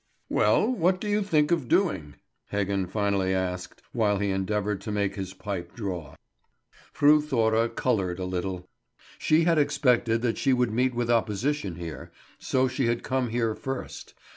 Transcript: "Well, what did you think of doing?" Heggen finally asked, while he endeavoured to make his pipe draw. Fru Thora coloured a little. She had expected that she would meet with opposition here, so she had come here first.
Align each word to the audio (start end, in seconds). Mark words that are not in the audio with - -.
"Well, 0.31 0.65
what 0.67 0.99
did 0.99 1.11
you 1.11 1.21
think 1.21 1.51
of 1.51 1.67
doing?" 1.67 2.15
Heggen 2.51 2.89
finally 2.89 3.35
asked, 3.35 3.83
while 3.91 4.17
he 4.17 4.31
endeavoured 4.31 4.81
to 4.81 4.91
make 4.91 5.13
his 5.13 5.35
pipe 5.35 5.75
draw. 5.75 6.15
Fru 6.91 7.21
Thora 7.21 7.69
coloured 7.69 8.17
a 8.17 8.25
little. 8.25 8.67
She 9.19 9.43
had 9.43 9.59
expected 9.59 10.23
that 10.23 10.39
she 10.39 10.53
would 10.53 10.71
meet 10.71 10.95
with 10.95 11.11
opposition 11.11 11.75
here, 11.75 12.11
so 12.39 12.67
she 12.67 12.87
had 12.87 13.03
come 13.03 13.29
here 13.29 13.53
first. 13.53 14.15